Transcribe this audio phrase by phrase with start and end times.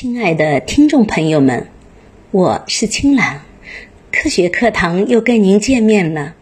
[0.00, 1.68] 亲爱的听众朋友们，
[2.30, 3.42] 我是青兰，
[4.10, 6.34] 科学课堂又跟您见面了。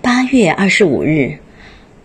[0.00, 1.40] 八月二十五日，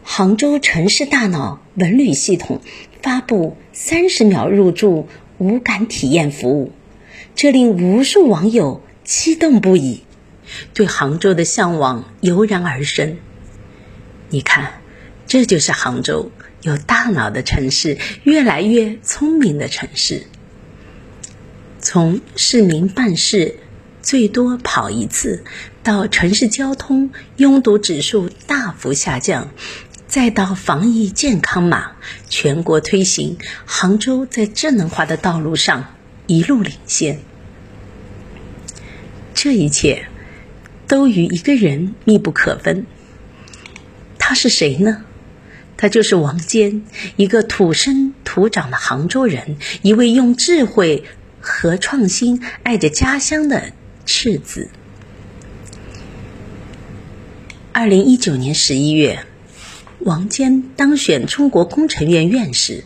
[0.01, 2.61] 杭州城市大脑文旅系统
[3.03, 6.71] 发布三十秒入住无感体验服务，
[7.35, 10.01] 这令无数网友激动不已，
[10.73, 13.19] 对杭州的向往油然而生。
[14.29, 14.81] 你看，
[15.27, 16.31] 这就是杭州。
[16.65, 20.23] 有大脑的城市，越来越聪明的城市。
[21.79, 23.57] 从市民办事
[24.01, 25.43] 最多跑一次，
[25.83, 29.51] 到城市交通拥堵指数大幅下降，
[30.07, 31.91] 再到防疫健康码
[32.29, 33.37] 全国推行，
[33.67, 35.93] 杭州在智能化的道路上
[36.25, 37.19] 一路领先。
[39.35, 40.07] 这一切
[40.87, 42.87] 都与一个人密不可分。
[44.17, 45.03] 他是谁呢？
[45.77, 46.83] 他就是王坚，
[47.15, 51.03] 一个土生土长的杭州人，一位用智慧
[51.41, 53.73] 和创新爱着家乡的
[54.05, 54.69] 赤子。
[57.71, 59.25] 二零一九年十一月，
[59.99, 62.85] 王坚当选中国工程院院士，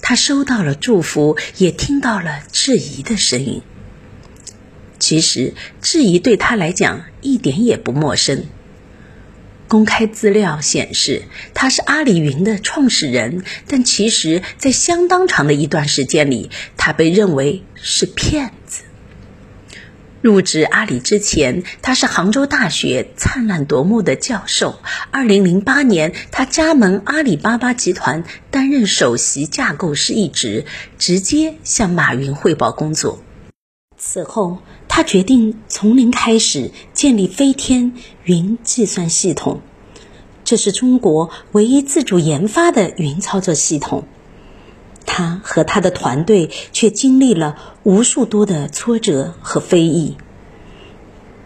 [0.00, 3.60] 他收到了祝福，也听到了质疑的声音。
[4.98, 8.44] 其实，质疑对他来讲一点也不陌生。
[9.70, 11.22] 公开资料显示，
[11.54, 18.82] 他是阿里云的创始人，但其实，在相当长的一段时间里，他被认为是骗子。
[20.22, 24.80] 入职阿里之前，他是杭州大学灿烂夺目的教授。
[25.12, 30.66] 二零零八年，他加盟阿里巴巴集团，担任首席架构师一职，
[30.98, 33.22] 直接向马云汇报工作。
[33.96, 34.58] 此后，
[34.92, 37.92] 他决定从零开始建立飞天
[38.24, 39.60] 云计算系统，
[40.44, 44.08] 这是中国唯一自主研发的云操作系统。
[45.06, 50.16] 他和他的团队却经历了无数多的挫折和非议。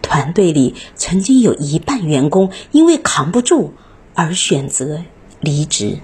[0.01, 3.75] 团队里曾经有一半员工因为扛不住
[4.15, 5.03] 而选择
[5.39, 5.99] 离职。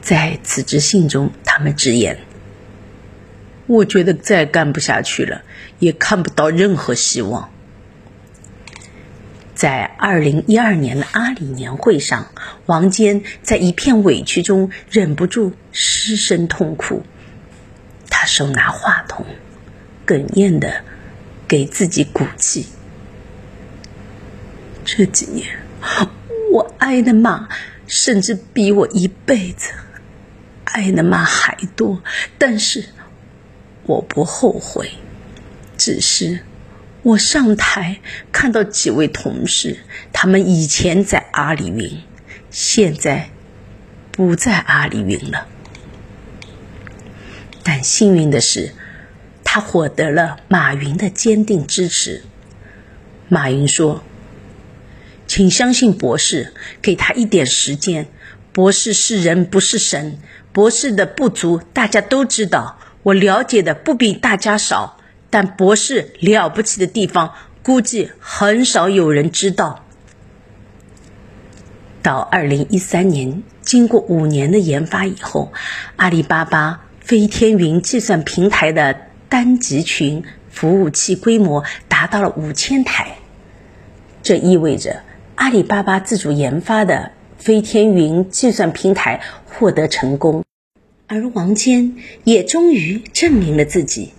[0.00, 2.20] 在辞职信中，他们直言。
[3.66, 5.42] 我觉得再干不下去了，
[5.78, 7.50] 也看不到任何希望。
[9.54, 12.32] 在二零一二年的阿里年会上，
[12.66, 17.04] 王坚在一片委屈中忍不住失声痛哭。
[18.10, 19.24] 他手拿话筒，
[20.06, 20.82] 哽咽的
[21.48, 22.66] 给自己鼓气。
[24.84, 25.46] 这几年，
[26.52, 27.48] 我挨的骂
[27.86, 29.72] 甚至比我一辈子
[30.64, 32.02] 挨的骂还多，
[32.36, 32.84] 但是。
[33.86, 34.92] 我不后悔，
[35.76, 36.40] 只是
[37.02, 38.00] 我上台
[38.32, 39.78] 看到几位同事，
[40.12, 42.00] 他们以前在阿里云，
[42.50, 43.30] 现在
[44.10, 45.46] 不在阿里云了。
[47.62, 48.72] 但幸运的是，
[49.42, 52.22] 他获得了马云的坚定支持。
[53.28, 54.04] 马云说
[55.26, 58.06] ：“请相信博士，给他一点时间。
[58.52, 60.18] 博士是人，不是神。
[60.52, 64.96] 博士的不足，大家都知道。”我了解的不比大家少，
[65.28, 69.84] 但博士了不起的地方，估计很少有人知道。
[72.02, 75.52] 到二零一三年，经过五年的研发以后，
[75.96, 78.96] 阿里巴巴飞天云计算平台的
[79.28, 83.18] 单集群服务器规模达到了五千台，
[84.22, 85.02] 这意味着
[85.34, 90.42] 阿里巴巴自主研发的飞天云计算平台获得成功。
[91.06, 94.10] 而王坚也终于证明了自己。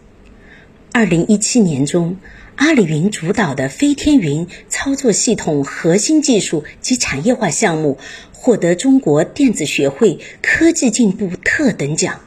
[0.91, 2.18] 二零一七年中，
[2.56, 7.97] 阿里云主导的飞天云操作系统核心技术及产业化项目
[8.31, 12.22] 获得中国电子学会科技进步特等奖。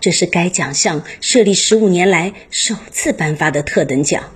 [0.00, 4.30] 这是该奖项设立十五年来首次颁发的特等奖。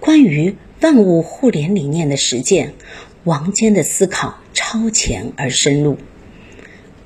[0.00, 2.74] 关于万物互联理念的实践，
[3.22, 5.98] 王坚的思考超前而深入。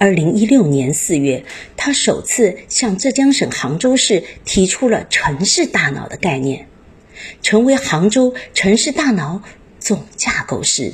[0.00, 1.44] 二零一六年四月，
[1.76, 6.68] 他首次向浙江省杭州市提出了“城市大脑”的概念，
[7.42, 9.42] 成为杭州城市大脑
[9.80, 10.92] 总架构师。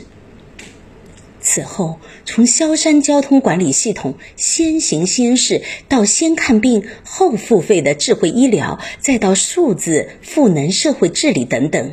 [1.39, 11.93] 此后，从萧山交通管理系统“先行先试”到先看病后付费的智慧医疗，再到数字赋能社会治理等等，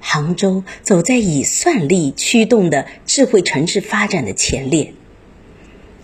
[0.00, 4.94] 杭州走在以算力驱动的智慧城市发展的前列。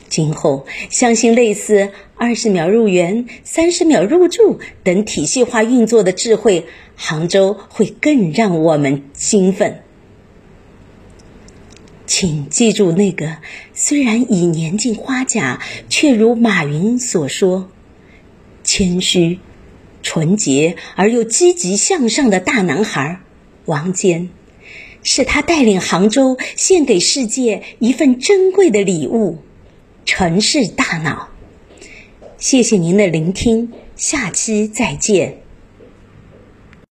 [0.09, 6.67] 今后，相信类似二十秒入园、三十秒入住等体系化运作的智慧，
[6.97, 9.83] 杭州会更让我们兴奋。
[12.07, 13.37] 请记住那个
[13.75, 15.61] 虽然已年近花甲，
[15.91, 17.71] 却如马云所说，
[18.65, 19.39] 谦虚、
[20.03, 23.21] 纯洁而又积极向上的大男孩
[23.67, 24.31] 王坚。
[25.03, 29.39] 是他带领杭州献给世界一份珍贵的礼物——
[30.19, 31.29] 城市大脑。
[32.39, 35.48] 谢谢您的聆听，下期再见。